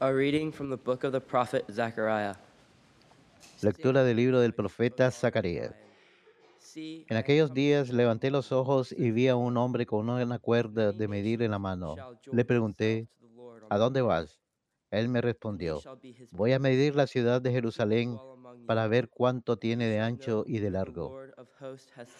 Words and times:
A 0.00 0.12
reading 0.12 0.52
from 0.52 0.70
the 0.70 0.76
book 0.76 1.02
of 1.02 1.10
the 1.10 1.20
prophet 1.20 1.64
Zechariah. 1.68 2.36
Lectura 3.62 4.04
del 4.04 4.16
libro 4.16 4.38
del 4.38 4.54
profeta 4.54 5.10
Zacarías. 5.10 5.74
En 6.76 7.16
aquellos 7.16 7.52
días 7.52 7.92
levanté 7.92 8.30
los 8.30 8.52
ojos 8.52 8.92
y 8.96 9.10
vi 9.10 9.26
a 9.26 9.34
un 9.34 9.56
hombre 9.56 9.86
con 9.86 10.08
una 10.08 10.38
cuerda 10.38 10.92
de 10.92 11.08
medir 11.08 11.42
en 11.42 11.50
la 11.50 11.58
mano. 11.58 11.96
Le 12.30 12.44
pregunté, 12.44 13.08
¿a 13.68 13.76
dónde 13.76 14.00
vas? 14.00 14.38
Él 14.92 15.08
me 15.08 15.20
respondió, 15.20 15.80
voy 16.30 16.52
a 16.52 16.60
medir 16.60 16.94
la 16.94 17.08
ciudad 17.08 17.42
de 17.42 17.50
Jerusalén 17.50 18.16
para 18.68 18.86
ver 18.86 19.08
cuánto 19.08 19.56
tiene 19.56 19.88
de 19.88 19.98
ancho 19.98 20.44
y 20.46 20.60
de 20.60 20.70
largo. 20.70 21.18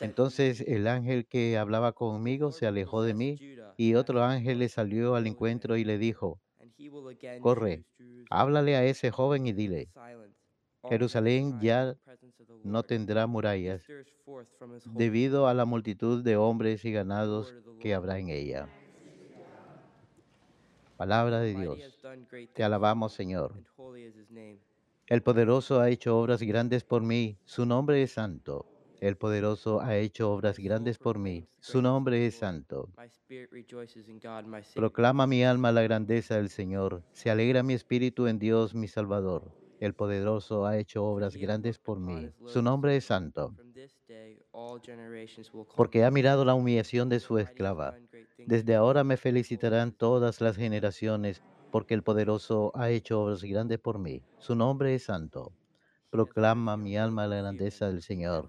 Entonces 0.01 0.63
el 0.63 0.89
ángel 0.89 1.29
que 1.29 1.57
hablaba 1.59 1.93
conmigo 1.93 2.51
se 2.51 2.67
alejó 2.67 3.05
de 3.05 3.15
mí 3.15 3.39
y 3.77 3.95
otro 3.95 4.25
ángel 4.25 4.59
le 4.59 4.69
salió 4.69 5.15
al 5.15 5.29
encuentro 5.29 5.77
y 5.77 5.85
le 5.85 5.97
dijo, 5.97 6.41
corre, 7.41 7.85
háblale 8.31 8.77
a 8.77 8.85
ese 8.85 9.11
joven 9.11 9.47
y 9.47 9.53
dile, 9.53 9.89
Jerusalén 10.89 11.59
ya 11.61 11.97
no 12.63 12.83
tendrá 12.83 13.27
murallas 13.27 13.83
debido 14.85 15.49
a 15.49 15.55
la 15.55 15.65
multitud 15.65 16.23
de 16.23 16.37
hombres 16.37 16.85
y 16.85 16.93
ganados 16.93 17.55
que 17.81 17.95
habrá 17.95 18.19
en 18.19 18.29
ella. 18.29 18.69
Palabra 20.97 21.41
de 21.41 21.55
Dios. 21.55 21.79
Te 22.55 22.65
alabamos, 22.65 23.13
Señor. 23.13 23.55
El 25.07 25.23
poderoso 25.23 25.81
ha 25.81 25.91
hecho 25.91 26.19
obras 26.19 26.43
grandes 26.43 26.85
por 26.85 27.03
mí, 27.03 27.39
su 27.45 27.65
nombre 27.65 28.03
es 28.03 28.13
santo. 28.13 28.67
El 29.01 29.17
poderoso 29.17 29.81
ha 29.81 29.97
hecho 29.97 30.33
obras 30.33 30.59
grandes 30.59 30.99
por 30.99 31.19
mí, 31.19 31.47
su 31.61 31.81
nombre 31.81 32.27
es 32.27 32.37
santo. 32.37 32.91
Proclama 34.75 35.27
mi 35.27 35.45
alma 35.45 35.71
la 35.71 35.83
grandeza 35.83 36.37
del 36.37 36.49
Señor, 36.49 37.05
se 37.13 37.31
alegra 37.31 37.63
mi 37.63 37.75
espíritu 37.75 38.27
en 38.27 38.39
Dios 38.39 38.75
mi 38.75 38.89
Salvador. 38.89 39.53
El 39.79 39.95
poderoso 39.95 40.67
ha 40.67 40.79
hecho 40.79 41.05
obras 41.05 41.37
grandes 41.37 41.79
por 41.79 42.01
mí, 42.01 42.31
su 42.47 42.61
nombre 42.61 42.97
es 42.97 43.05
santo. 43.05 43.55
Porque 45.77 46.05
ha 46.05 46.11
mirado 46.11 46.45
la 46.45 46.55
humillación 46.55 47.09
de 47.09 47.21
su 47.21 47.39
esclava. 47.39 47.95
Desde 48.39 48.75
ahora 48.75 49.05
me 49.05 49.17
felicitarán 49.17 49.93
todas 49.93 50.41
las 50.41 50.57
generaciones, 50.57 51.43
porque 51.71 51.95
el 51.95 52.03
poderoso 52.03 52.73
ha 52.75 52.91
hecho 52.91 53.21
obras 53.23 53.45
grandes 53.45 53.79
por 53.79 54.01
mí. 54.01 54.25
Su 54.39 54.57
nombre 54.57 54.95
es 54.97 55.05
santo. 55.05 55.53
Proclama 56.11 56.77
mi 56.77 56.97
alma 56.97 57.27
la 57.27 57.37
grandeza 57.37 57.89
del 57.89 58.03
Señor. 58.03 58.49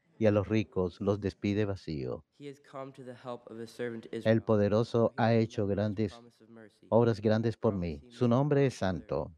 y 0.21 0.27
a 0.27 0.31
los 0.31 0.47
ricos 0.47 1.01
los 1.01 1.19
despide 1.19 1.65
vacío. 1.65 2.23
El 4.23 4.43
poderoso 4.43 5.13
ha 5.17 5.33
hecho 5.33 5.65
grandes 5.65 6.13
obras 6.89 7.21
grandes 7.21 7.57
por 7.57 7.75
mí. 7.75 8.03
Su 8.09 8.27
nombre 8.27 8.67
es 8.67 8.75
santo. 8.75 9.31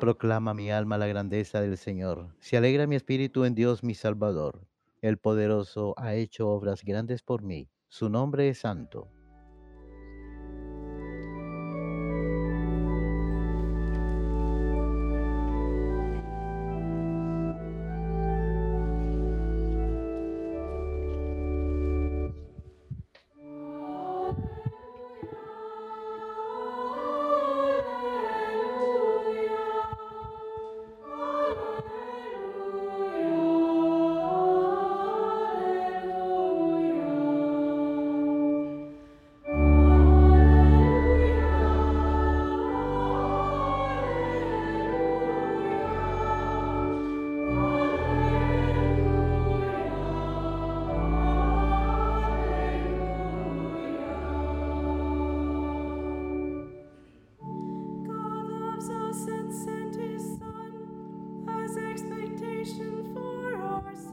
Proclama 0.00 0.52
mi 0.52 0.72
alma 0.72 0.98
la 0.98 1.06
grandeza 1.06 1.60
del 1.60 1.78
Señor. 1.78 2.34
Se 2.40 2.56
alegra 2.56 2.88
mi 2.88 2.96
espíritu 2.96 3.44
en 3.44 3.54
Dios 3.54 3.84
mi 3.84 3.94
Salvador. 3.94 4.66
El 5.00 5.18
poderoso 5.18 5.94
ha 5.96 6.14
hecho 6.14 6.48
obras 6.48 6.82
grandes 6.82 7.22
por 7.22 7.42
mí. 7.42 7.68
Su 7.86 8.08
nombre 8.08 8.48
es 8.48 8.58
santo. 8.58 9.12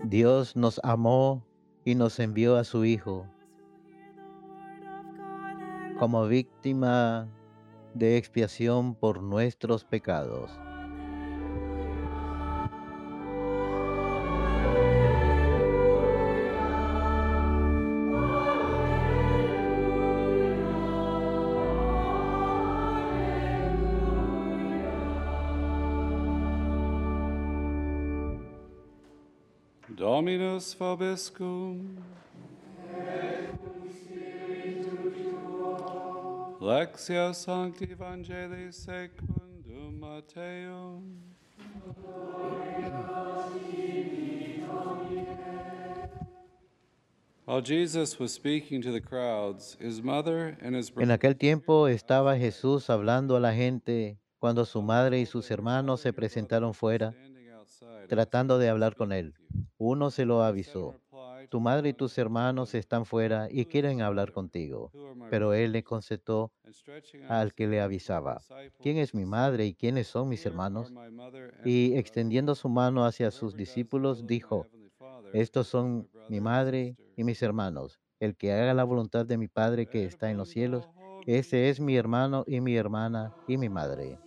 Dios 0.09 0.55
nos 0.55 0.81
amó 0.83 1.45
y 1.85 1.93
nos 1.93 2.19
envió 2.19 2.57
a 2.57 2.63
su 2.63 2.83
Hijo 2.83 3.27
como 5.99 6.25
víctima 6.25 7.27
de 7.93 8.17
expiación 8.17 8.95
por 8.95 9.21
nuestros 9.21 9.83
pecados. 9.83 10.49
Vobiscum. 30.59 31.95
Lexia 36.59 37.33
Sancti 37.33 37.85
Evangelii 37.85 38.73
secundum 38.73 39.99
Matteum. 39.99 41.21
While 47.45 47.61
Jesus 47.61 48.19
was 48.19 48.33
speaking 48.33 48.81
to 48.81 48.91
the 48.91 48.99
crowds, 48.99 49.77
his 49.79 50.03
mother 50.03 50.57
and 50.61 50.75
his 50.75 50.91
En 50.97 51.11
aquel 51.11 51.35
tiempo 51.37 51.87
estaba 51.87 52.37
Jesús 52.37 52.89
hablando 52.89 53.37
a 53.37 53.39
la 53.39 53.53
gente 53.53 54.19
cuando 54.39 54.65
su 54.65 54.81
madre 54.81 55.19
y 55.19 55.25
sus 55.25 55.49
hermanos 55.49 56.01
se 56.01 56.11
presentaron 56.11 56.73
fuera 56.73 57.15
tratando 58.09 58.57
de 58.57 58.67
hablar 58.67 58.95
con 58.95 59.13
él. 59.13 59.38
Uno 59.81 60.11
se 60.11 60.25
lo 60.25 60.43
avisó, 60.43 60.99
tu 61.47 61.61
madre 61.61 61.89
y 61.89 61.93
tus 61.93 62.17
hermanos 62.17 62.75
están 62.75 63.05
fuera 63.05 63.47
y 63.49 63.65
quieren 63.65 64.01
hablar 64.01 64.33
contigo. 64.33 64.93
Pero 65.29 65.53
él 65.53 65.71
le 65.71 65.83
contestó 65.85 66.41
out 66.43 66.53
al 67.27 67.53
que 67.53 67.67
le 67.67 67.81
avisaba, 67.81 68.45
¿quién 68.81 68.97
es 68.97 69.13
mi 69.13 69.25
madre 69.25 69.65
y 69.65 69.75
quiénes 69.75 70.07
son 70.07 70.29
mis 70.29 70.45
"Here 70.45 70.51
hermanos? 70.51 70.93
Y 71.63 71.95
extendiendo 71.97 72.55
su 72.55 72.69
mano 72.69 73.05
hacia 73.05 73.31
sus 73.31 73.55
discípulos, 73.55 74.25
dijo, 74.27 74.69
estos 75.31 75.67
son 75.67 76.09
mi 76.27 76.41
madre 76.41 76.87
sister." 76.89 76.97
y 77.17 77.23
mis 77.25 77.41
hermanos. 77.43 77.99
El 78.19 78.35
que 78.37 78.53
haga 78.53 78.73
la 78.73 78.83
voluntad 78.85 79.25
de 79.25 79.37
mi 79.37 79.47
Padre 79.47 79.87
que 79.87 80.05
está 80.05 80.31
en 80.31 80.37
los 80.37 80.49
cielos, 80.49 80.89
ese 81.25 81.69
es 81.69 81.79
mi 81.79 81.95
hermano 81.97 82.43
y 82.47 82.61
mi 82.61 82.75
hermana 82.77 83.35
y 83.45 83.57
mi 83.57 83.69
madre. 83.69 84.21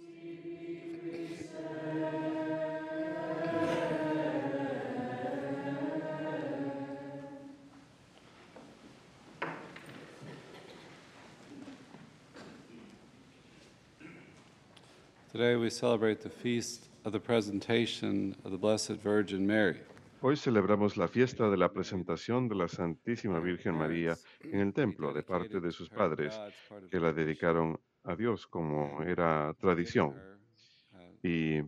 Today 15.42 15.56
we 15.56 15.70
celebrate 15.70 16.20
the 16.20 16.30
feast 16.30 16.88
of 17.04 17.10
the 17.10 17.18
presentation 17.18 18.36
of 18.44 18.52
the 18.52 18.56
Blessed 18.56 19.02
Virgin 19.02 19.44
Mary. 19.44 19.80
Hoy 20.20 20.36
celebramos 20.36 20.96
la 20.96 21.08
fiesta 21.08 21.50
de 21.50 21.56
la 21.56 21.68
presentación 21.72 22.48
de 22.48 22.54
la 22.54 22.68
Santísima 22.68 23.40
Virgen 23.40 23.74
María 23.74 24.16
en 24.44 24.60
el 24.60 24.72
templo 24.72 25.12
de 25.12 25.24
parte 25.24 25.58
de 25.58 25.72
sus 25.72 25.88
padres, 25.88 26.38
que 26.88 27.00
la 27.00 27.12
dedicaron 27.12 27.76
a 28.04 28.14
Dios 28.14 28.46
como 28.46 29.02
era 29.02 29.52
tradición. 29.58 30.14
y 31.24 31.60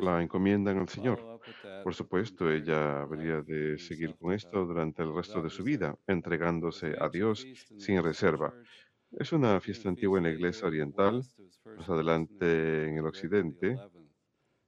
la 0.00 0.22
encomiendan 0.22 0.78
al 0.78 0.88
Señor. 0.88 1.40
Por 1.84 1.94
supuesto, 1.94 2.50
ella 2.50 3.02
habría 3.02 3.42
de 3.42 3.78
seguir 3.78 4.16
con 4.16 4.30
to 4.30 4.32
esto 4.32 4.64
durante 4.64 5.02
el 5.02 5.14
resto 5.14 5.42
de 5.42 5.50
su 5.50 5.62
vida, 5.62 5.94
entregándose 6.06 6.94
a 6.98 7.10
Dios 7.10 7.46
sin 7.78 8.02
reserva. 8.02 8.54
Es 9.18 9.32
una 9.32 9.60
fiesta 9.60 9.88
antigua 9.88 10.18
en 10.18 10.24
la 10.24 10.30
Iglesia 10.30 10.62
the 10.62 10.66
Oriental, 10.68 11.16
más 11.16 11.36
in 11.38 11.50
the 11.86 11.92
adelante 11.92 12.88
en 12.88 12.98
el 12.98 13.06
Occidente, 13.06 13.76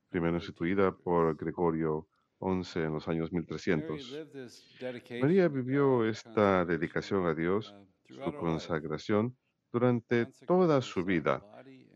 primero 0.08 0.36
instituida 0.36 0.90
por 0.90 1.36
1800s. 1.36 1.38
Gregorio 1.38 2.08
XI 2.40 2.80
en 2.80 2.92
los 2.92 3.06
años 3.06 3.32
Mary 3.32 3.46
1300. 3.46 4.10
lived 4.10 4.32
this 4.32 4.64
dedication 4.80 5.20
María 5.20 5.48
vivió 5.48 5.98
God, 5.98 6.08
esta 6.08 6.64
dedicación 6.64 7.26
a 7.26 7.34
Dios, 7.34 7.72
uh, 7.72 8.14
su 8.14 8.34
consagración, 8.34 9.36
durante 9.72 10.26
toda 10.46 10.82
su 10.82 11.04
vida, 11.04 11.40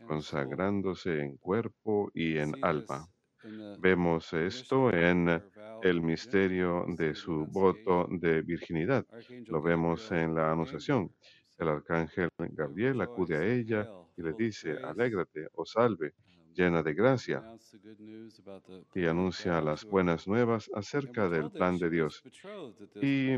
consagrándose 0.07 1.19
en 1.19 1.37
cuerpo 1.37 2.09
y 2.13 2.37
en 2.37 2.53
alma. 2.63 3.07
Vemos 3.79 4.33
esto 4.33 4.91
en 4.91 5.43
el 5.83 6.01
misterio 6.01 6.85
de 6.97 7.13
su 7.13 7.45
voto 7.45 8.07
de 8.09 8.41
virginidad. 8.41 9.05
Lo 9.47 9.61
vemos 9.61 10.11
en 10.11 10.33
la 10.33 10.45
to 10.45 10.51
Anunciación. 10.53 11.11
El 11.57 11.67
arcángel 11.69 12.29
Gabriel 12.37 13.01
acude 13.01 13.35
a 13.37 13.43
ella 13.45 13.87
y 14.15 14.21
le 14.23 14.33
dice, 14.33 14.77
alégrate 14.83 15.47
o 15.53 15.65
salve, 15.65 16.13
Um, 16.17 16.53
llena 16.53 16.81
de 16.83 16.93
gracia, 16.93 17.45
y 18.93 19.05
anuncia 19.05 19.61
las 19.61 19.85
buenas 19.85 20.27
nuevas 20.27 20.69
acerca 20.73 21.29
del 21.29 21.51
plan 21.51 21.77
de 21.77 21.89
Dios. 21.89 22.23
Y 23.01 23.31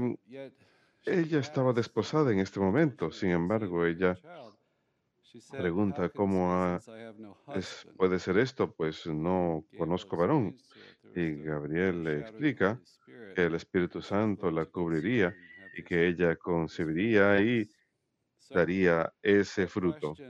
ella 1.05 1.39
estaba 1.39 1.73
desposada 1.73 2.31
en 2.31 2.39
este 2.39 2.59
momento, 2.59 3.11
sin 3.11 3.31
embargo, 3.31 3.85
ella 3.85 4.19
pregunta 5.57 6.03
"How 6.03 6.09
can 6.09 6.09
this 6.09 6.15
cómo 6.15 6.47
be 6.47 6.53
ha- 6.53 6.79
since 6.79 6.89
I 6.91 7.03
have 7.03 7.19
no 7.19 7.35
es- 7.53 7.85
husband?" 7.85 7.97
puede 7.97 8.19
ser 8.19 8.37
esto, 8.37 8.73
pues 8.73 9.05
no 9.07 9.65
conozco 9.75 10.17
varón. 10.17 10.55
Y 11.15 11.35
Gabriel 11.43 12.03
le 12.03 12.19
explica 12.19 12.79
que 13.33 13.45
el 13.45 13.55
Espíritu 13.55 14.01
Santo 14.01 14.51
la 14.51 14.65
cubriría 14.65 15.35
y 15.77 15.83
que 15.83 16.07
ella 16.07 16.35
concebiría 16.35 17.41
y 17.41 17.69
daría 18.53 19.13
ese 19.21 19.67
fruto. 19.67 20.21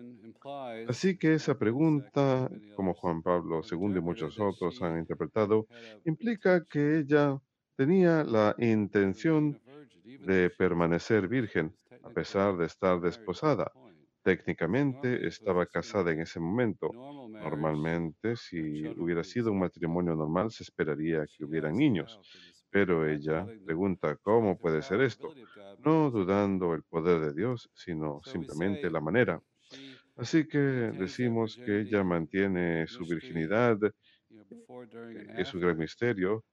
Así 0.86 1.18
que 1.18 1.34
esa 1.36 1.58
pregunta, 1.58 2.50
como 2.74 2.94
Juan 2.94 3.22
Pablo 3.22 3.64
II 3.64 3.96
y 3.98 4.02
muchos 4.02 4.40
otros 4.40 4.82
han 4.82 4.98
interpretado, 5.00 5.68
implica 6.04 6.66
que 6.66 7.00
ella 7.00 7.38
tenía 7.78 8.24
la 8.24 8.56
intención 8.58 9.58
de 10.18 10.50
permanecer 10.50 11.28
virgen, 11.28 11.76
a 12.04 12.10
pesar 12.12 12.58
de 12.58 12.66
estar 12.66 13.00
desposada. 13.02 13.72
Técnicamente 14.24 15.28
estaba 15.28 15.66
casada 15.68 16.12
en 16.12 16.22
ese 16.22 16.40
momento. 16.40 16.98
Normalmente, 17.40 18.36
si 18.36 18.88
hubiera 18.98 19.24
sido 19.24 19.52
un 19.52 19.60
matrimonio 19.60 20.16
normal, 20.16 20.52
se 20.52 20.64
esperaría 20.64 21.28
que 21.34 21.46
hubieran 21.46 21.76
niños. 21.78 22.22
Pero 22.72 23.08
ella 23.08 23.46
pregunta, 23.66 24.16
¿cómo 24.18 24.58
puede 24.58 24.82
ser 24.82 25.02
esto? 25.02 25.34
No 25.84 26.12
dudando 26.12 26.74
el 26.74 26.84
poder 26.84 27.20
de 27.22 27.34
Dios, 27.34 27.70
sino 27.74 28.20
simplemente 28.24 28.90
la 28.92 29.02
manera. 29.02 29.42
Así 30.16 30.48
que 30.48 30.58
decimos 30.60 31.58
que 31.66 31.82
ella 31.82 32.04
mantiene 32.04 32.88
su 32.88 33.06
virginidad, 33.06 33.78
es 35.38 35.48
su 35.48 35.60
gran 35.60 35.78
misterio, 35.78 36.46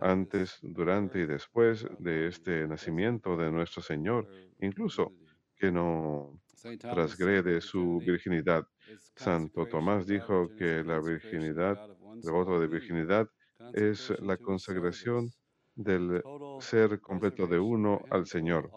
antes, 0.00 0.58
durante 0.62 1.20
y 1.20 1.26
después 1.26 1.86
de 1.98 2.28
este 2.28 2.66
nacimiento 2.68 3.36
de 3.36 3.50
nuestro 3.50 3.82
Señor, 3.82 4.28
incluso 4.60 5.14
que 5.56 5.72
no 5.72 6.40
transgrede 6.80 7.60
su 7.60 8.02
virginidad. 8.04 8.66
Santo 9.14 9.66
Tomás 9.66 10.06
dijo 10.06 10.54
que 10.54 10.84
la 10.84 11.00
virginidad, 11.00 11.78
el 12.22 12.30
voto 12.30 12.60
de 12.60 12.66
virginidad, 12.66 13.28
es 13.72 14.12
la 14.20 14.36
consagración 14.36 15.30
del 15.76 16.22
ser 16.60 17.00
completo 17.00 17.46
de 17.46 17.58
uno 17.58 18.02
al 18.10 18.26
Señor, 18.26 18.70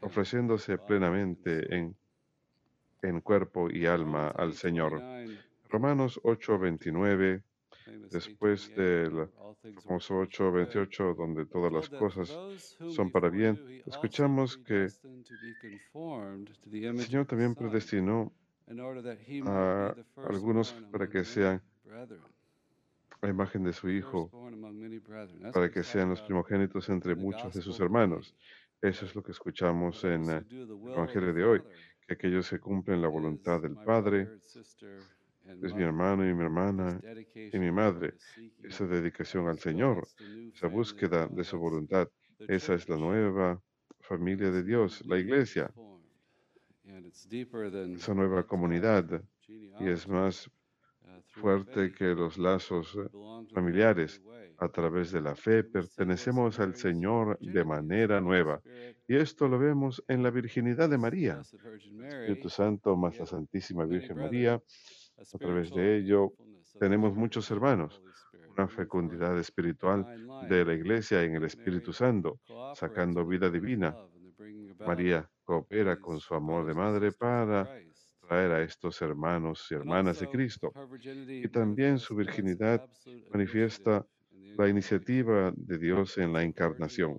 ofreciéndose 0.00 0.78
plenamente 0.78 1.74
en, 1.76 1.96
en 3.02 3.20
cuerpo 3.20 3.68
y 3.70 3.86
alma 3.86 4.28
al 4.30 4.54
Señor. 4.54 4.92
8:29, 4.92 5.68
Romanos 5.68 6.20
8:29, 6.22 7.42
famous 7.84 8.10
después 8.10 8.70
8:28, 8.70 8.76
del 8.76 9.28
famoso 9.82 10.14
together 10.26 10.68
for 10.70 10.86
good, 10.86 11.10
8:28, 11.10 11.14
donde 11.16 11.46
todas 11.46 11.72
las 11.72 11.88
cosas 11.90 12.28
son 12.88 13.10
para 13.10 13.28
bien, 13.28 13.58
escuchamos 13.86 14.56
que 14.58 14.84
el 16.72 16.98
Señor 17.00 17.26
también 17.26 17.54
predestinó 17.54 18.32
a 19.46 19.94
algunos 20.28 20.72
para 20.90 21.08
que 21.08 21.24
sean. 21.24 21.60
La 23.22 23.28
imagen 23.28 23.64
de 23.64 23.72
su 23.72 23.88
Hijo, 23.88 24.30
para 25.52 25.70
que 25.70 25.82
sean 25.82 26.10
los 26.10 26.22
primogénitos 26.22 26.88
entre 26.88 27.14
muchos 27.14 27.54
de 27.54 27.62
sus 27.62 27.78
hermanos. 27.80 28.34
Eso 28.80 29.06
es 29.06 29.14
lo 29.14 29.22
que 29.22 29.32
escuchamos 29.32 30.04
en 30.04 30.28
el 30.30 30.46
Evangelio 30.92 31.32
de 31.32 31.44
hoy, 31.44 31.62
que 32.06 32.14
aquellos 32.14 32.50
que 32.50 32.60
cumplen 32.60 33.02
la 33.02 33.08
voluntad 33.08 33.60
del 33.60 33.76
Padre 33.76 34.28
es 35.62 35.74
mi 35.74 35.82
hermano 35.82 36.28
y 36.28 36.34
mi 36.34 36.42
hermana 36.42 37.00
y 37.34 37.58
mi 37.58 37.70
madre. 37.70 38.14
Esa 38.62 38.86
dedicación 38.86 39.48
al 39.48 39.58
Señor, 39.58 40.06
esa 40.54 40.66
búsqueda 40.66 41.28
de 41.28 41.44
su 41.44 41.58
voluntad, 41.58 42.08
esa 42.38 42.74
es 42.74 42.88
la 42.88 42.96
nueva 42.96 43.60
familia 44.00 44.50
de 44.50 44.62
Dios, 44.62 45.04
la 45.06 45.18
iglesia, 45.18 45.72
esa 47.94 48.14
nueva 48.14 48.46
comunidad, 48.46 49.22
y 49.48 49.88
es 49.88 50.06
más 50.08 50.50
fuerte 51.36 51.92
que 51.92 52.14
los 52.14 52.38
lazos 52.38 52.96
eh, 52.96 53.08
familiares. 53.54 54.22
A 54.58 54.68
través 54.68 55.12
de 55.12 55.20
la 55.20 55.34
fe 55.34 55.64
pertenecemos 55.64 56.58
al 56.60 56.74
Señor 56.76 57.38
de 57.40 57.62
manera 57.62 58.22
nueva. 58.22 58.62
Y 59.06 59.16
esto 59.16 59.48
lo 59.48 59.58
vemos 59.58 60.02
en 60.08 60.22
la 60.22 60.30
virginidad 60.30 60.88
de 60.88 60.96
María, 60.96 61.42
Espíritu 61.42 62.48
Santo 62.48 62.96
más 62.96 63.18
la 63.18 63.26
Santísima 63.26 63.84
Virgen 63.84 64.16
María. 64.16 64.54
a 64.54 65.38
través 65.38 65.70
de 65.72 65.98
ello 65.98 66.32
tenemos 66.80 67.14
muchos 67.14 67.50
hermanos, 67.50 68.02
una 68.56 68.66
fecundidad 68.66 69.38
espiritual 69.38 70.06
de 70.48 70.64
la 70.64 70.72
iglesia 70.72 71.22
en 71.22 71.34
el 71.34 71.44
Espíritu 71.44 71.92
Santo, 71.92 72.40
sacando 72.74 73.26
vida 73.26 73.50
divina. 73.50 73.94
María 74.86 75.28
coopera 75.44 75.98
con 76.00 76.18
su 76.18 76.34
amor 76.34 76.66
de 76.66 76.74
madre 76.74 77.12
para. 77.12 77.68
Traer 78.26 78.52
a 78.52 78.62
estos 78.62 79.00
hermanos 79.02 79.66
y 79.70 79.74
hermanas 79.74 80.20
de 80.20 80.28
Cristo. 80.28 80.72
Y 81.28 81.48
también 81.48 81.98
su 81.98 82.14
virginidad 82.14 82.88
manifiesta 83.32 84.06
la 84.56 84.68
iniciativa 84.68 85.52
de 85.54 85.78
Dios 85.78 86.18
en 86.18 86.32
la 86.32 86.42
encarnación. 86.42 87.18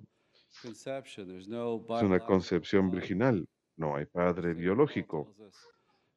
Es 0.64 2.04
una 2.04 2.20
concepción 2.20 2.90
virginal, 2.90 3.48
no 3.76 3.96
hay 3.96 4.06
padre 4.06 4.54
biológico. 4.54 5.36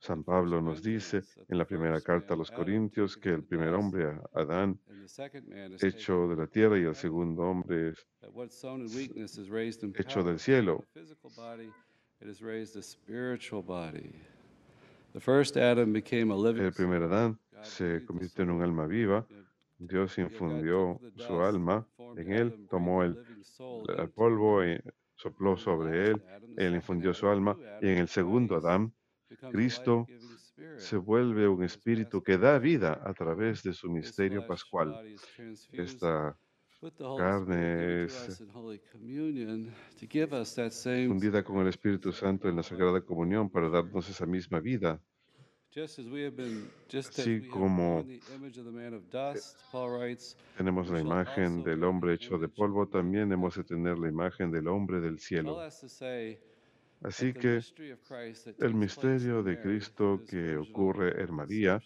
San 0.01 0.21
in 0.21 0.25
1 0.25 0.25
Pablo 0.25 0.63
nos 0.63 0.83
dice 0.83 1.23
en 1.49 1.59
la 1.59 1.67
primera 1.67 2.01
carta 2.01 2.33
a 2.33 2.37
los 2.37 2.51
Corintios 2.51 3.19
que 3.19 3.29
el 3.29 3.45
primer 3.45 3.75
hombre, 3.75 4.19
Adán, 4.33 4.81
hecho 5.83 6.27
de 6.29 6.37
la 6.37 6.47
tierra, 6.47 6.79
y 6.79 6.85
el 6.85 6.95
segundo 6.95 7.43
hombre 7.43 7.91
es 7.91 8.07
hecho 9.99 10.23
del 10.23 10.39
cielo. 10.39 10.87
El 16.65 16.73
primer. 16.73 17.03
Adán 17.03 17.39
se 17.63 18.05
convirtió 18.05 18.45
en 18.45 18.51
un 18.51 18.63
alma 18.63 18.87
viva. 18.87 19.27
Dios 19.79 20.19
infundió 20.19 21.01
su 21.17 21.41
alma 21.41 21.87
en 22.17 22.33
él, 22.33 22.67
tomó 22.69 23.03
el, 23.03 23.17
polvo 24.15 24.65
y 24.65 24.79
sopló 25.15 25.57
sobre 25.57 26.11
él. 26.11 26.23
Él 26.57 26.75
infundió 26.75 27.15
su 27.15 27.29
alma. 27.29 27.57
Y 27.81 27.89
en 27.89 27.99
el 27.99 28.09
segundo 28.09 28.57
Adán, 28.57 28.93
Cristo 29.51 30.07
se 30.77 30.97
vuelve 30.97 31.49
un 31.49 31.63
espíritu 31.63 32.23
que 32.23 32.39
da 32.39 32.59
vida 32.59 33.01
a 33.05 33.15
través 33.15 33.63
de 33.63 33.73
su 33.73 33.91
misterio 33.91 34.47
pascual. 34.47 34.95
Esta 35.73 36.37
carne 37.19 38.05
es 38.05 38.43
fundida 41.07 41.45
con 41.45 41.59
el 41.59 41.69
Espíritu 41.69 42.13
Santo 42.13 42.49
en 42.49 42.57
la 42.57 42.63
Sagrada 42.63 43.01
Comunión 43.03 43.51
para 43.51 43.69
darnos 43.69 44.09
esa 44.09 44.27
misma 44.27 44.61
vida. 44.61 45.01
Así 46.93 47.49
como 47.49 48.05
tenemos 50.57 50.91
la 50.91 51.01
imagen 51.01 51.63
del 51.63 51.85
hombre 51.85 52.15
hecho 52.15 52.39
de 52.39 52.49
polvo, 52.49 52.89
también 52.89 53.31
hemos 53.31 53.55
de 53.55 53.65
tener 53.65 53.99
la 53.99 54.09
imagen 54.09 54.51
del 54.51 54.67
hombre 54.67 55.01
del 55.01 55.21
cielo. 55.21 55.61
Así 57.03 57.33
que 57.33 57.61
el 58.59 58.75
misterio 58.75 59.43
de 59.43 59.61
Cristo 59.61 60.23
que 60.29 60.57
ocurre 60.57 61.23
en 61.23 61.35
María 61.35 61.81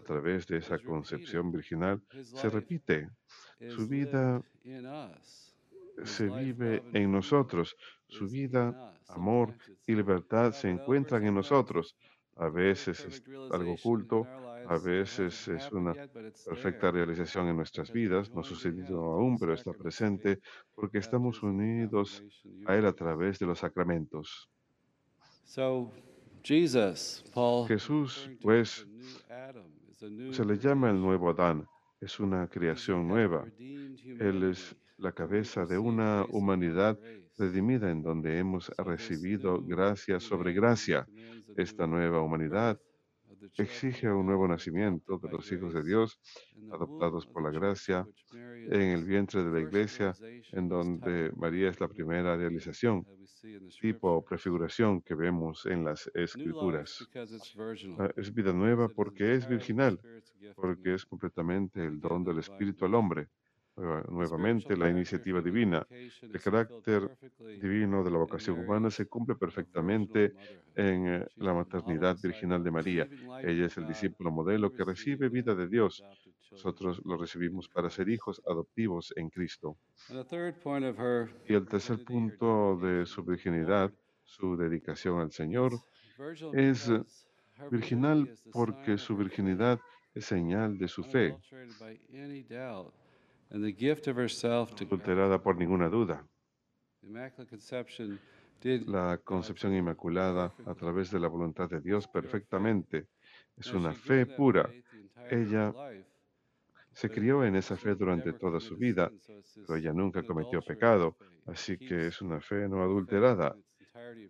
a 0.00 0.04
través 0.04 0.46
de 0.46 0.56
esa 0.58 0.78
concepción 0.78 1.52
virginal 1.52 2.02
se 2.22 2.48
repite. 2.48 3.08
Su 3.68 3.86
vida 3.86 4.42
se 6.04 6.28
vive 6.28 6.82
en 6.92 7.12
nosotros. 7.12 7.76
Su 8.08 8.26
vida, 8.26 8.94
amor 9.08 9.54
y 9.86 9.94
libertad 9.94 10.52
se 10.52 10.68
encuentran 10.70 11.24
en 11.26 11.34
nosotros. 11.34 11.96
A 12.36 12.48
veces 12.48 13.04
es 13.04 13.22
algo 13.50 13.74
oculto, 13.74 14.26
a 14.66 14.78
veces 14.78 15.48
es 15.48 15.70
una 15.72 15.94
perfecta 16.46 16.90
realización 16.90 17.48
en 17.48 17.56
nuestras 17.56 17.92
vidas, 17.92 18.30
no 18.30 18.40
ha 18.40 18.44
sucedido 18.44 19.04
aún, 19.04 19.38
pero 19.38 19.52
está 19.52 19.72
presente 19.72 20.40
porque 20.74 20.98
estamos 20.98 21.42
unidos 21.42 22.24
a 22.66 22.76
Él 22.76 22.86
a 22.86 22.92
través 22.94 23.38
de 23.38 23.46
los 23.46 23.58
sacramentos. 23.58 24.48
Jesús, 27.68 28.30
pues, 28.40 28.86
se 30.32 30.44
le 30.44 30.58
llama 30.58 30.90
el 30.90 31.00
nuevo 31.00 31.30
Adán, 31.30 31.66
es 32.00 32.18
una 32.20 32.48
creación 32.48 33.06
nueva. 33.06 33.44
Él 33.58 34.42
es 34.44 34.74
la 34.96 35.12
cabeza 35.12 35.66
de 35.66 35.78
una 35.78 36.24
humanidad 36.30 36.98
redimida 37.36 37.90
en 37.90 38.02
donde 38.02 38.38
hemos 38.38 38.70
recibido 38.78 39.62
gracia 39.62 40.18
sobre 40.18 40.52
gracia. 40.52 41.06
Esta 41.56 41.86
nueva 41.86 42.22
humanidad 42.22 42.80
exige 43.56 44.10
un 44.12 44.26
nuevo 44.26 44.46
nacimiento 44.48 45.18
de 45.18 45.28
los 45.30 45.50
hijos 45.52 45.72
de 45.74 45.82
Dios, 45.82 46.20
adoptados 46.70 47.26
por 47.26 47.42
la 47.42 47.50
gracia, 47.50 48.06
en 48.32 48.82
el 48.82 49.04
vientre 49.04 49.42
de 49.44 49.50
la 49.50 49.60
iglesia, 49.60 50.16
en 50.52 50.68
donde 50.68 51.32
María 51.36 51.68
es 51.70 51.80
la 51.80 51.88
primera 51.88 52.36
realización, 52.36 53.06
tipo 53.80 54.10
o 54.12 54.24
prefiguración 54.24 55.02
que 55.02 55.14
vemos 55.14 55.66
en 55.66 55.84
las 55.84 56.10
escrituras. 56.14 57.08
Ah, 57.98 58.10
Es 58.16 58.32
vida 58.32 58.52
nueva 58.52 58.88
porque 58.88 59.34
es 59.34 59.46
virginal, 59.48 60.00
porque 60.54 60.94
es 60.94 61.04
completamente 61.06 61.84
el 61.84 62.00
don 62.00 62.24
del 62.24 62.38
Espíritu 62.38 62.84
al 62.84 62.94
hombre. 62.94 63.28
Nueva- 63.80 64.04
Nuevamente, 64.08 64.76
la 64.76 64.88
iniciativa 64.90 65.40
divina, 65.42 65.86
el 66.32 66.40
carácter 66.40 67.10
divino 67.54 68.04
de 68.04 68.10
la 68.10 68.18
vocación 68.18 68.58
humana 68.58 68.90
se 68.90 69.06
cumple 69.06 69.36
perfectamente 69.36 70.34
en 70.74 71.06
eh, 71.08 71.26
la 71.36 71.54
maternidad 71.54 72.18
virginal 72.20 72.62
de 72.62 72.70
María. 72.70 73.08
Ella 73.40 73.66
es 73.66 73.76
el 73.78 73.86
discípulo 73.86 74.30
modelo 74.30 74.72
que 74.72 74.84
recibe 74.84 75.28
vida 75.28 75.54
de 75.54 75.68
Dios. 75.68 76.06
Nosotros 76.50 77.00
lo 77.04 77.16
recibimos 77.16 77.68
para 77.68 77.90
ser 77.90 78.08
hijos 78.08 78.40
adoptivos 78.46 79.12
en 79.16 79.30
Cristo. 79.30 79.78
Y 81.46 81.54
el 81.54 81.68
tercer 81.68 81.98
punto 82.00 82.76
de 82.78 83.04
su 83.04 83.22
virginidad, 83.24 83.92
su 84.24 84.56
dedicación 84.56 85.20
al 85.20 85.32
Señor, 85.32 85.82
es 86.52 86.90
virginal 87.70 88.30
porque 88.50 88.98
su 88.98 89.16
virginidad 89.16 89.80
es 90.14 90.26
señal 90.26 90.78
de 90.78 90.88
su 90.88 91.04
fe, 91.04 91.38
alterada 94.96 95.42
por 95.42 95.56
ninguna 95.56 95.88
duda. 95.88 96.24
La 98.86 99.18
concepción 99.18 99.74
inmaculada 99.74 100.54
a 100.66 100.74
través 100.74 101.10
de 101.10 101.18
la 101.18 101.28
voluntad 101.28 101.68
de 101.68 101.80
Dios 101.80 102.06
perfectamente 102.06 103.08
es 103.56 103.72
una 103.72 103.92
fe 103.92 104.26
pura. 104.26 104.70
Ella 105.30 105.72
se 106.92 107.10
crió 107.10 107.44
en 107.44 107.56
esa 107.56 107.76
fe 107.76 107.94
durante 107.94 108.32
toda 108.34 108.60
su 108.60 108.76
vida, 108.76 109.10
pero 109.66 109.76
ella 109.76 109.92
nunca 109.92 110.22
cometió 110.22 110.60
pecado, 110.62 111.16
así 111.46 111.78
que 111.78 112.08
es 112.08 112.20
una 112.20 112.40
fe 112.40 112.68
no 112.68 112.82
adulterada. 112.82 113.56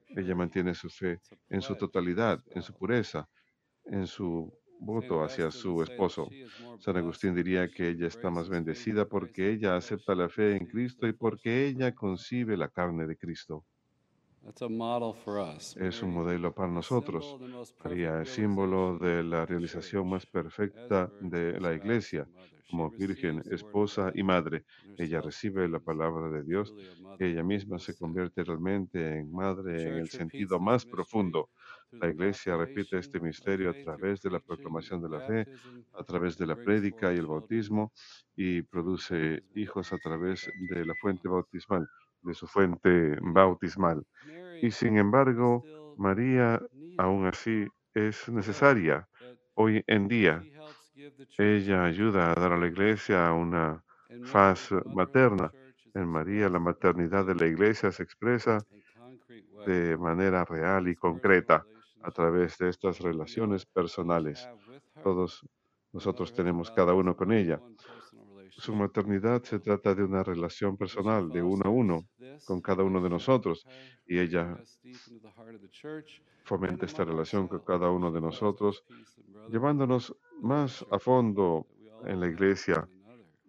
Ella 0.08 0.34
mantiene 0.34 0.74
su 0.74 0.88
fe 0.88 1.20
en 1.48 1.60
su 1.60 1.76
totalidad, 1.76 2.42
en 2.54 2.62
su 2.62 2.72
pureza, 2.72 3.28
en 3.84 4.06
su 4.06 4.52
voto 4.80 5.22
hacia 5.22 5.50
su 5.50 5.82
esposo. 5.82 6.34
San 6.78 6.96
Agustín 6.96 7.34
diría 7.34 7.70
que 7.70 7.88
ella 7.90 8.06
está 8.08 8.30
más 8.30 8.48
bendecida 8.48 9.06
porque 9.06 9.50
ella 9.52 9.76
acepta 9.76 10.14
la 10.14 10.28
fe 10.28 10.56
en 10.56 10.66
Cristo 10.66 11.06
y 11.08 11.12
porque 11.12 11.66
ella 11.66 11.94
concibe 11.94 12.56
la 12.56 12.68
carne 12.70 13.06
de 13.06 13.16
Cristo. 13.16 13.66
Es 15.74 16.02
un 16.02 16.12
modelo 16.12 16.54
para 16.54 16.70
nosotros. 16.70 17.36
María 17.82 18.22
es 18.22 18.30
símbolo 18.30 18.98
de 18.98 19.22
la 19.24 19.46
realización 19.46 20.08
más 20.08 20.26
perfecta 20.26 21.12
de 21.18 21.58
la 21.60 21.74
Iglesia 21.74 22.28
como 22.68 22.92
virgen, 22.92 23.42
esposa 23.50 24.12
y 24.14 24.22
madre. 24.22 24.64
Ella 24.96 25.20
recibe 25.20 25.68
la 25.68 25.80
palabra 25.80 26.28
de 26.30 26.44
Dios 26.44 26.74
ella 27.18 27.42
misma 27.42 27.78
se 27.78 27.94
convierte 27.96 28.42
realmente 28.44 29.18
en 29.18 29.30
madre 29.30 29.88
en 29.88 29.96
el 29.98 30.08
sentido 30.08 30.58
más 30.58 30.86
profundo. 30.86 31.50
La 31.98 32.08
Iglesia 32.08 32.56
repite 32.56 32.98
este 32.98 33.20
misterio 33.20 33.70
a 33.70 33.74
través 33.74 34.20
de 34.22 34.30
la 34.30 34.40
proclamación 34.40 35.00
de 35.02 35.08
la 35.08 35.20
fe, 35.22 35.48
a 35.92 36.04
través 36.04 36.36
de 36.36 36.46
la 36.46 36.56
prédica 36.56 37.12
y 37.12 37.16
el 37.18 37.26
bautismo, 37.26 37.92
y 38.36 38.62
produce 38.62 39.42
hijos 39.54 39.92
a 39.92 39.98
través 39.98 40.50
de 40.54 40.84
la 40.84 40.94
fuente 40.94 41.28
bautismal, 41.28 41.88
de 42.22 42.34
su 42.34 42.46
fuente 42.46 43.16
bautismal. 43.22 44.04
Y 44.60 44.70
sin 44.72 44.98
embargo, 44.98 45.66
María 45.96 46.60
aún 46.96 47.26
así 47.26 47.66
es 47.94 48.28
necesaria 48.28 49.08
hoy 49.54 49.82
en 49.86 50.08
día. 50.08 50.46
Ella 51.38 51.84
ayuda 51.84 52.30
a 52.32 52.34
dar 52.40 52.52
a 52.52 52.56
la 52.58 52.66
iglesia 52.68 53.32
una 53.32 53.84
faz 54.20 54.70
materna. 54.86 55.52
En 55.94 56.06
María 56.08 56.48
la 56.48 56.60
maternidad 56.60 57.26
de 57.26 57.34
la 57.34 57.46
iglesia 57.46 57.90
se 57.92 58.02
expresa 58.04 58.64
de 59.64 59.96
manera 59.98 60.44
real 60.44 60.88
y 60.88 60.94
concreta 60.96 61.66
a 62.02 62.10
través 62.10 62.58
de 62.58 62.68
estas 62.68 63.00
relaciones 63.00 63.66
personales. 63.66 64.48
Todos 65.02 65.46
nosotros 65.92 66.32
tenemos 66.32 66.70
cada 66.70 66.94
uno 66.94 67.16
con 67.16 67.32
ella. 67.32 67.60
Su 68.50 68.74
maternidad 68.74 69.42
se 69.42 69.58
trata 69.58 69.94
de 69.94 70.04
una 70.04 70.22
relación 70.22 70.76
personal, 70.76 71.30
de 71.30 71.42
uno 71.42 71.62
a 71.64 71.70
uno, 71.70 72.08
con 72.46 72.60
cada 72.60 72.82
uno 72.82 73.00
de 73.00 73.08
nosotros. 73.08 73.66
Y 74.06 74.18
ella 74.18 74.58
fomenta 76.44 76.86
esta 76.86 77.04
relación 77.04 77.48
con 77.48 77.60
cada 77.60 77.90
uno 77.90 78.10
de 78.12 78.20
nosotros, 78.20 78.84
llevándonos 79.48 80.14
más 80.40 80.84
a 80.90 80.98
fondo 80.98 81.66
en 82.04 82.20
la 82.20 82.28
iglesia 82.28 82.88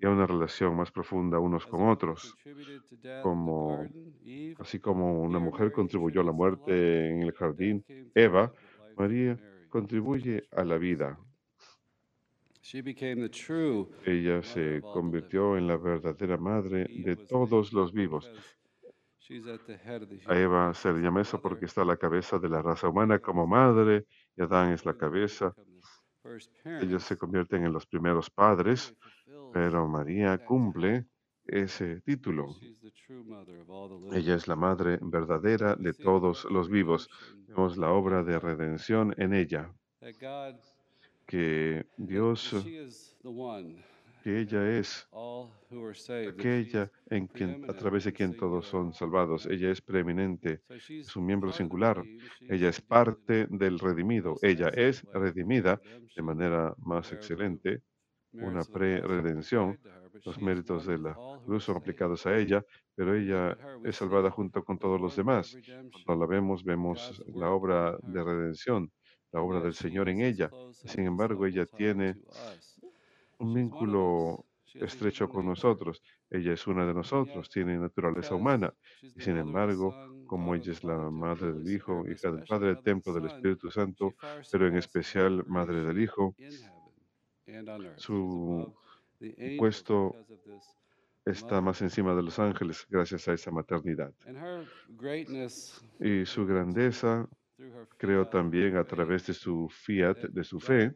y 0.02 0.06
a 0.06 0.10
una 0.10 0.26
relación 0.26 0.76
más 0.76 0.92
profunda 0.92 1.40
unos 1.40 1.68
con 1.68 1.88
otros. 1.88 2.36
Así 4.58 4.80
como 4.80 5.22
una 5.22 5.40
mujer 5.40 5.72
contribuyó 5.72 6.22
a 6.22 6.24
la 6.24 6.32
muerte 6.32 7.10
en 7.10 7.22
el 7.22 7.32
jardín, 7.34 7.86
Eva, 8.16 8.52
María 8.98 9.38
contribuye 9.70 10.48
a 10.52 10.64
la 10.64 10.78
vida. 10.78 11.20
Ella 14.06 14.42
se 14.44 14.82
convirtió 14.82 15.58
en 15.58 15.68
la 15.68 15.78
verdadera 15.78 16.38
madre 16.38 16.86
de 16.90 17.16
todos 17.16 17.72
los 17.72 17.94
vivos. 17.94 18.32
A 20.26 20.36
Eva 20.38 20.74
se 20.74 20.92
le 20.92 21.00
llama 21.00 21.22
eso 21.22 21.42
porque 21.42 21.66
está 21.66 21.84
a 21.84 21.86
la 21.86 21.98
cabeza 21.98 22.40
de 22.40 22.50
la 22.50 22.62
raza 22.62 22.90
humana 22.90 23.20
como 23.20 23.46
madre 23.46 24.06
y 24.36 24.42
Adán 24.42 24.74
es 24.74 24.86
la 24.86 24.98
cabeza. 24.98 25.54
Ellos 26.64 27.04
se 27.04 27.18
convierten 27.18 27.66
en 27.66 27.74
los 27.74 27.88
primeros 27.88 28.30
padres, 28.30 28.96
pero 29.54 29.88
María 29.88 30.38
cumple 30.38 31.06
ese 31.46 32.02
título. 32.02 32.56
Ella 34.14 34.36
es 34.36 34.48
la 34.48 34.56
madre 34.56 35.00
verdadera 35.02 35.76
de 35.76 35.94
todos 35.94 36.46
los 36.46 36.70
vivos. 36.70 37.10
Vemos 37.48 37.78
la 37.78 37.92
obra 37.92 38.24
de 38.24 38.40
redención 38.40 39.14
en 39.18 39.34
ella, 39.34 39.74
que 41.26 41.86
Dios, 41.98 42.56
que 44.24 44.40
ella 44.40 44.78
es 44.78 45.08
aquella 46.30 46.92
en 47.10 47.28
quien, 47.28 47.70
a 47.70 47.74
través 47.74 48.06
de 48.06 48.14
quien 48.14 48.36
todos 48.38 48.68
son 48.68 48.94
salvados. 48.94 49.46
Ella 49.48 49.72
es 49.72 49.82
preeminente, 49.82 50.62
es 50.70 51.16
un 51.16 51.26
miembro 51.26 51.52
singular. 51.52 52.02
Ella 52.42 52.70
es 52.70 52.82
parte 52.82 53.48
del 53.50 53.80
redimido. 53.80 54.38
Ella 54.42 54.70
es 54.70 55.04
redimida 55.14 55.82
de 56.16 56.22
manera 56.22 56.74
más 56.78 57.12
excelente, 57.12 57.82
una 58.34 58.64
pre-redención. 58.64 59.80
Los 60.26 60.42
méritos 60.42 60.86
de 60.86 60.98
la 60.98 61.16
cruz 61.46 61.64
son 61.64 61.78
aplicados 61.78 62.26
a 62.26 62.38
ella, 62.38 62.64
pero 62.96 63.16
ella 63.16 63.58
es 63.84 63.96
salvada 63.96 64.30
junto 64.30 64.64
con 64.64 64.78
todos 64.78 65.00
los 65.00 65.16
demás. 65.16 65.58
Cuando 66.06 66.26
la 66.26 66.30
vemos, 66.30 66.64
vemos 66.64 67.24
la 67.34 67.50
obra 67.50 67.98
de 68.02 68.24
redención, 68.24 68.92
la 69.32 69.42
obra 69.42 69.60
del 69.62 69.74
Señor 69.74 70.10
en 70.10 70.22
ella. 70.22 70.50
Sin 70.72 71.06
embargo, 71.06 71.46
ella 71.46 71.66
tiene 71.66 72.18
un 73.40 73.54
vínculo 73.54 74.46
estrecho 74.76 75.28
con 75.30 75.46
nosotros. 75.46 76.02
Ella 76.30 76.54
es 76.54 76.66
una 76.68 76.86
de 76.86 76.94
nosotros, 76.94 77.50
tiene 77.50 77.78
naturaleza 77.78 78.36
humana. 78.36 78.74
Y 79.02 79.22
sin 79.22 79.38
embargo, 79.38 79.94
como 80.26 80.56
ella 80.56 80.72
es 80.72 80.84
la 80.84 80.98
madre 81.10 81.54
del 81.54 81.74
Hijo, 81.74 82.06
hija 82.08 82.32
del 82.32 82.46
Padre, 82.46 82.78
templo 82.78 83.14
del 83.14 83.26
Espíritu 83.26 83.70
Santo, 83.70 84.14
pero 84.52 84.68
en 84.68 84.78
especial 84.78 85.44
madre 85.48 85.84
del 85.84 86.02
Hijo, 86.02 86.36
su 87.98 88.74
puesto 89.58 90.16
está 91.26 91.62
más 91.62 91.82
encima 91.82 92.16
de 92.16 92.24
los 92.24 92.40
ángeles 92.40 92.86
gracias 92.90 93.28
a 93.28 93.34
esa 93.34 93.52
maternidad. 93.52 94.14
Y 96.00 96.26
su 96.26 96.46
grandeza 96.46 97.28
creo 97.98 98.28
también 98.28 98.78
a 98.78 98.84
través 98.84 99.28
de 99.28 99.34
su 99.34 99.70
fiat, 99.70 100.18
de 100.18 100.44
su 100.44 100.60
fe, 100.60 100.96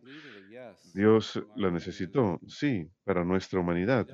Dios 0.93 1.41
la 1.55 1.69
necesitó, 1.69 2.39
sí, 2.47 2.89
para 3.03 3.23
nuestra 3.23 3.59
humanidad. 3.59 4.07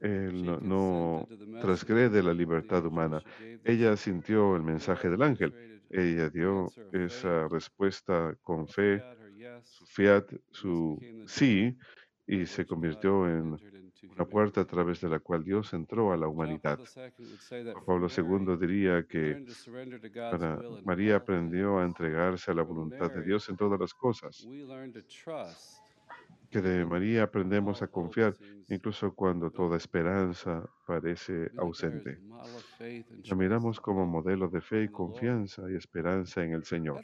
Él 0.00 0.44
no, 0.44 0.58
no 0.60 1.28
transgrede 1.60 2.22
la 2.22 2.34
libertad 2.34 2.84
humana. 2.84 3.22
Ella 3.64 3.96
sintió 3.96 4.56
el 4.56 4.62
mensaje 4.62 5.08
del 5.08 5.22
ángel. 5.22 5.80
Ella 5.88 6.28
dio 6.28 6.68
esa 6.92 7.46
respuesta 7.48 8.36
con 8.42 8.66
fe 8.66 9.02
su 9.62 9.86
fiat, 9.86 10.24
su 10.50 10.98
sí, 11.26 11.76
y 12.26 12.46
se 12.46 12.66
convirtió 12.66 13.28
en 13.28 13.56
una 14.08 14.24
puerta 14.26 14.62
a 14.62 14.64
través 14.66 15.00
de 15.00 15.08
la 15.08 15.18
cual 15.18 15.44
Dios 15.44 15.72
entró 15.72 16.12
a 16.12 16.16
la 16.16 16.28
humanidad. 16.28 16.78
Pablo 17.86 18.08
II 18.08 18.56
diría 18.58 19.06
que 19.06 19.44
para 20.30 20.58
María 20.84 21.16
aprendió 21.16 21.78
a 21.78 21.84
entregarse 21.84 22.50
a 22.50 22.54
la 22.54 22.62
voluntad 22.62 23.10
de 23.10 23.22
Dios 23.22 23.48
en 23.48 23.56
todas 23.56 23.78
las 23.78 23.94
cosas, 23.94 24.48
que 26.54 26.62
de 26.62 26.86
María 26.86 27.24
aprendemos 27.24 27.82
a 27.82 27.88
confiar 27.88 28.32
incluso 28.68 29.12
cuando 29.12 29.50
toda 29.50 29.76
esperanza 29.76 30.64
parece 30.86 31.50
ausente. 31.58 32.20
La 33.24 33.34
miramos 33.34 33.80
como 33.80 34.06
modelo 34.06 34.46
de 34.46 34.60
fe 34.60 34.84
y 34.84 34.88
confianza 34.88 35.62
y 35.68 35.74
esperanza 35.74 36.44
en 36.44 36.52
el 36.52 36.62
Señor. 36.62 37.02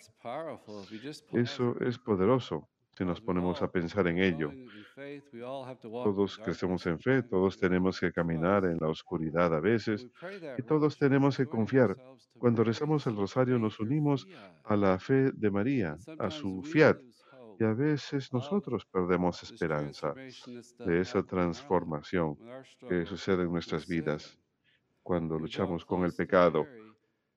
Eso 1.33 1.75
es 1.81 1.99
poderoso 1.99 2.69
si 2.97 3.05
nos 3.05 3.21
ponemos 3.21 3.61
a 3.61 3.69
pensar 3.73 4.07
en 4.07 4.19
ello. 4.19 4.53
Todos 5.81 6.39
crecemos 6.39 6.87
en 6.87 7.01
fe, 7.01 7.25
todos 7.25 7.59
tenemos 7.59 7.99
que 7.99 8.13
caminar 8.13 8.67
en 8.67 8.79
la 8.79 8.87
oscuridad 8.87 9.53
a 9.53 9.59
veces 9.59 10.07
y 10.59 10.63
todos 10.63 10.97
tenemos 10.97 11.37
que 11.37 11.47
confiar. 11.47 11.97
Cuando 12.39 12.63
rezamos 12.63 13.05
el 13.09 13.17
rosario 13.17 13.59
nos 13.59 13.81
unimos 13.81 14.29
a 14.63 14.77
la 14.77 15.01
fe 15.01 15.33
de 15.33 15.51
María, 15.51 15.97
a 16.21 16.31
su 16.31 16.63
fiat, 16.63 16.99
y 17.61 17.65
a 17.65 17.75
veces 17.75 18.33
nosotros 18.33 18.87
perdemos 18.87 19.43
esperanza 19.43 20.15
de 20.15 21.01
esa 21.01 21.23
transformación 21.23 22.39
que 22.89 23.05
sucede 23.05 23.43
en 23.43 23.53
nuestras 23.53 23.87
vidas. 23.87 24.39
Cuando 25.03 25.39
luchamos 25.39 25.85
con 25.85 26.05
el 26.05 26.15
pecado, 26.15 26.67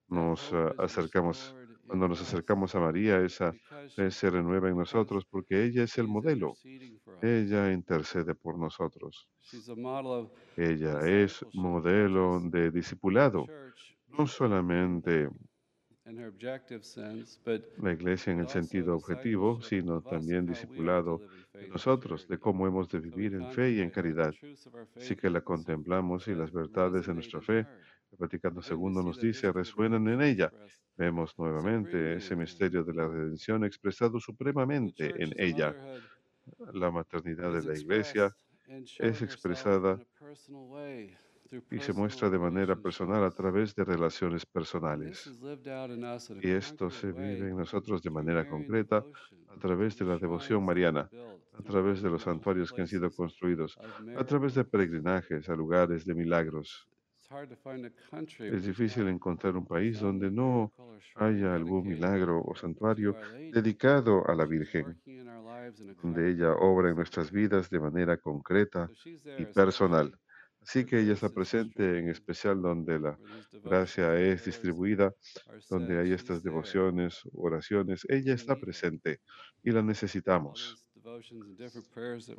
nos 0.07 0.51
uh, 0.53 0.73
acercamos 0.77 1.53
cuando 1.85 2.07
nos 2.07 2.21
acercamos 2.21 2.73
a 2.75 2.79
María, 2.79 3.19
esa 3.19 3.53
fe 3.93 4.09
se 4.09 4.29
renueva 4.29 4.69
en 4.69 4.77
nosotros 4.77 5.25
porque 5.25 5.65
ella 5.65 5.83
es 5.83 5.97
el 5.97 6.07
modelo. 6.07 6.53
Ella 7.21 7.73
intercede 7.73 8.33
por 8.33 8.57
nosotros. 8.57 9.27
Ella 10.55 10.99
es 11.05 11.45
modelo 11.53 12.39
de 12.39 12.71
discipulado, 12.71 13.45
no 14.07 14.25
solamente 14.25 15.27
la 16.05 17.93
iglesia 17.93 18.33
en 18.33 18.39
el 18.39 18.49
sentido 18.49 18.95
objetivo, 18.95 19.61
sino 19.61 20.01
también 20.01 20.45
discipulado 20.45 21.21
de 21.53 21.67
nosotros, 21.69 22.27
de 22.27 22.37
cómo 22.37 22.67
hemos 22.67 22.89
de 22.89 22.99
vivir 22.99 23.35
en 23.35 23.51
fe 23.51 23.71
y 23.71 23.79
en 23.81 23.89
caridad. 23.89 24.33
Así 24.95 25.15
que 25.15 25.29
la 25.29 25.41
contemplamos 25.41 26.27
y 26.27 26.35
las 26.35 26.51
verdades 26.51 27.07
de 27.07 27.13
nuestra 27.13 27.41
fe, 27.41 27.59
el 27.59 28.17
Vaticano 28.17 28.61
II 28.61 29.03
nos 29.03 29.19
dice, 29.19 29.51
resuenan 29.51 30.07
en 30.09 30.21
ella. 30.21 30.51
Vemos 30.97 31.33
nuevamente 31.37 32.15
ese 32.15 32.35
misterio 32.35 32.83
de 32.83 32.93
la 32.93 33.07
redención 33.07 33.63
expresado 33.63 34.19
supremamente 34.19 35.13
en 35.23 35.33
ella. 35.37 35.73
La 36.73 36.91
maternidad 36.91 37.53
de 37.53 37.63
la 37.63 37.77
iglesia 37.77 38.35
es 38.99 39.21
expresada 39.21 39.99
y 41.69 41.79
se 41.79 41.93
muestra 41.93 42.29
de 42.29 42.39
manera 42.39 42.75
personal 42.75 43.23
a 43.23 43.31
través 43.31 43.75
de 43.75 43.83
relaciones 43.85 44.45
personales. 44.45 45.33
Y 46.39 46.51
esto 46.51 46.89
se 46.91 47.11
vive 47.11 47.49
en 47.49 47.57
nosotros 47.57 48.01
de 48.03 48.11
manera 48.11 48.45
concreta 48.45 49.07
a 49.47 49.57
través 49.57 49.97
de 49.97 50.05
la 50.05 50.17
devoción 50.17 50.63
mariana, 50.65 51.11
a 51.53 51.61
través 51.63 52.01
de 52.01 52.09
los 52.09 52.23
santuarios 52.23 52.71
que 52.73 52.81
han 52.81 52.87
sido 52.87 53.11
construidos, 53.11 53.79
a 54.13 54.23
través 54.25 54.53
de 54.55 54.65
peregrinajes 54.65 55.49
a 55.49 55.55
lugares 55.55 56.05
de 56.05 56.13
milagros. 56.15 56.87
Es 58.47 58.63
difícil 58.63 59.07
encontrar 59.09 59.57
un 59.57 59.65
país 59.65 59.99
donde 59.99 60.31
no 60.31 60.73
haya 61.15 61.53
algún 61.55 61.87
milagro 61.87 62.41
o 62.41 62.55
santuario 62.55 63.17
dedicado 63.51 64.25
a 64.27 64.33
la 64.35 64.45
Virgen, 64.45 65.01
donde 66.01 66.29
ella 66.29 66.53
obra 66.53 66.89
en 66.89 66.95
nuestras 66.95 67.31
vidas 67.31 67.69
de 67.69 67.79
manera 67.79 68.17
concreta 68.17 68.91
y 69.35 69.45
personal. 69.47 70.19
Así 70.63 70.85
que 70.85 70.99
ella 70.99 71.13
está 71.13 71.29
presente 71.29 71.99
en 71.99 72.09
especial 72.09 72.61
donde 72.61 72.99
la 72.99 73.19
gracia 73.63 74.17
es 74.19 74.45
distribuida, 74.45 75.13
donde 75.69 75.99
hay 75.99 76.13
estas 76.13 76.41
devociones, 76.41 77.21
oraciones. 77.33 78.05
Ella 78.09 78.33
está 78.33 78.55
presente 78.55 79.19
y 79.61 79.71
la 79.71 79.81
necesitamos. 79.81 80.79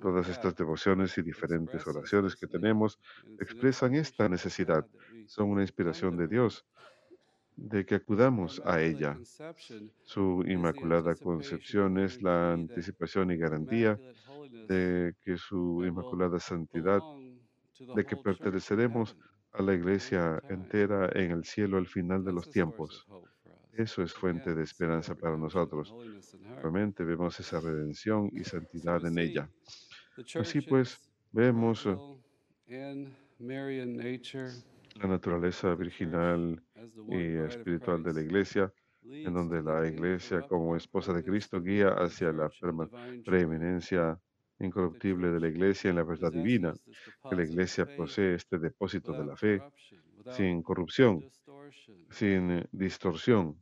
Todas 0.01 0.29
estas 0.29 0.57
devociones 0.57 1.19
y 1.19 1.23
diferentes 1.23 1.87
oraciones 1.87 2.35
que 2.35 2.47
tenemos 2.47 2.99
expresan 3.39 3.95
esta 3.95 4.27
necesidad. 4.29 4.87
Son 5.27 5.51
una 5.51 5.63
inspiración 5.63 6.17
de 6.17 6.27
Dios 6.29 6.65
de 7.57 7.85
que 7.85 7.97
acudamos 7.97 8.63
a 8.65 8.81
ella. 8.81 9.19
Su 10.03 10.43
inmaculada 10.47 11.15
concepción 11.15 11.99
es 11.99 12.23
la 12.23 12.55
anticipación 12.55 13.31
y 13.31 13.37
garantía 13.37 14.01
de 14.69 15.15
que 15.23 15.37
su 15.37 15.85
inmaculada 15.85 16.41
santidad 16.41 17.01
de 17.79 18.05
que 18.05 18.17
perteneceremos 18.17 19.17
a 19.53 19.63
la 19.63 19.75
iglesia 19.75 20.41
entera 20.49 21.11
en 21.15 21.31
el 21.31 21.45
cielo 21.45 21.79
al 21.79 21.87
final 21.87 22.25
de 22.25 22.33
los 22.33 22.51
tiempos. 22.51 23.07
Eso 23.73 24.03
es 24.03 24.13
fuente 24.13 24.55
de 24.55 24.63
esperanza 24.63 25.15
para 25.15 25.37
nosotros. 25.37 25.95
Realmente 26.61 27.05
vemos 27.05 27.39
esa 27.41 27.61
redención 27.61 28.31
y 28.33 28.45
santidad 28.45 29.05
en 29.05 29.19
ella. 29.19 29.51
Así 30.37 30.61
pues, 30.61 31.01
vemos 31.33 31.89
la 34.97 35.09
naturaleza 35.09 35.75
virginal 35.75 36.63
y 37.09 37.37
espiritual 37.37 38.03
de 38.03 38.13
la 38.13 38.21
iglesia, 38.21 38.73
en 39.03 39.35
donde 39.35 39.63
la 39.63 39.87
iglesia 39.87 40.43
como 40.43 40.77
esposa 40.77 41.13
de 41.13 41.25
Cristo 41.25 41.61
guía 41.61 41.89
hacia 41.89 42.33
la 42.33 42.49
preeminencia 43.25 44.19
incorruptible 44.59 45.31
de 45.31 45.41
la 45.41 45.49
Iglesia 45.49 45.91
en 45.91 45.97
la 45.97 46.05
verdad 46.05 46.33
divina, 46.33 46.75
que 47.29 47.37
la 47.37 47.45
Iglesia 47.45 47.87
posee 47.97 48.35
este 48.35 48.59
depósito 48.59 49.13
de 49.13 49.25
la 49.25 49.37
fe 49.37 49.63
sin 50.33 50.63
corrupción, 50.63 51.25
sin 52.11 52.51
eh, 52.51 52.67
distorsión. 52.73 53.57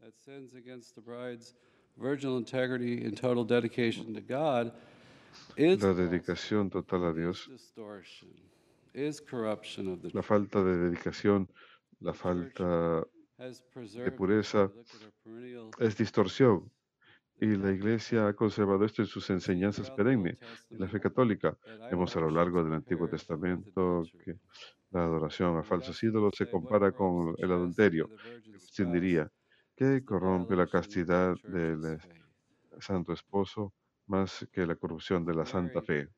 La 5.56 5.94
dedicación 5.94 6.70
total 6.70 7.04
a 7.04 7.12
Dios, 7.12 7.50
la 10.12 10.22
falta 10.22 10.62
de 10.62 10.76
dedicación, 10.76 11.48
la 12.00 12.14
falta 12.14 13.06
de 13.38 14.12
pureza 14.12 14.70
es 15.78 15.96
distorsión 15.96 16.70
y 17.42 17.56
la 17.56 17.72
Iglesia 17.72 18.28
ha 18.28 18.34
conservado 18.34 18.84
esto 18.84 19.02
en 19.02 19.08
sus 19.08 19.28
enseñanzas 19.30 19.90
perennes. 19.90 20.38
En 20.70 20.78
la 20.78 20.88
fe 20.88 21.00
católica 21.00 21.58
vemos 21.90 22.16
a 22.16 22.20
lo 22.20 22.30
largo 22.30 22.62
del 22.62 22.72
Antiguo 22.74 23.08
Testamento 23.08 24.08
que 24.24 24.38
la 24.92 25.02
adoración 25.04 25.56
a 25.58 25.64
falsos 25.64 26.00
ídolos 26.04 26.34
se 26.36 26.46
compara 26.46 26.92
con 26.92 27.34
el 27.38 27.50
adulterio. 27.50 28.12
Agustín 28.54 28.92
diría 28.92 29.28
que 29.76 30.04
corrompe 30.04 30.54
la 30.54 30.68
castidad 30.68 31.36
del 31.44 32.00
santo 32.80 33.12
esposo 33.12 33.74
más 34.06 34.46
que 34.52 34.66
la 34.66 34.76
corrupción 34.76 35.24
de 35.24 35.34
la 35.34 35.44
santa 35.46 35.82
fe. 35.82 36.08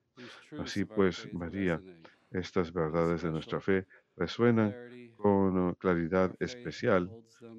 Así 0.56 0.84
pues, 0.84 1.26
María, 1.32 1.82
estas 2.30 2.72
verdades 2.72 3.22
de 3.22 3.30
nuestra 3.30 3.60
fe 3.60 3.86
resuenan 4.16 4.76
con 5.16 5.74
claridad 5.76 6.34
especial. 6.38 7.12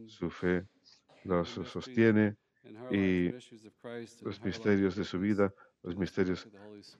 Su 0.05 0.29
fe 0.29 0.67
los 1.23 1.49
sostiene 1.49 2.37
y 2.91 3.31
los 4.21 4.43
misterios 4.43 4.95
de 4.95 5.03
su 5.03 5.19
vida, 5.19 5.53
los 5.83 5.95
misterios 5.95 6.47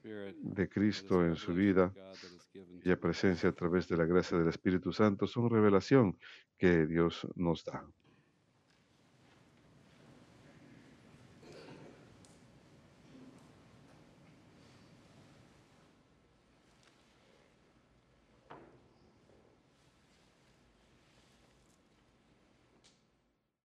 de 0.04 0.70
Cristo 0.70 1.24
en 1.26 1.36
su 1.36 1.54
vida 1.54 1.94
y 2.84 2.90
la 2.90 2.98
presencia 2.98 3.50
a 3.50 3.54
través 3.54 3.88
de 3.88 3.98
la 3.98 4.06
gracia 4.06 4.38
del 4.38 4.50
Espíritu 4.50 4.92
Santo 4.92 5.28
son 5.28 5.50
revelación 5.50 6.18
que 6.58 6.86
Dios 6.86 7.28
nos 7.36 7.66
da. 7.66 7.86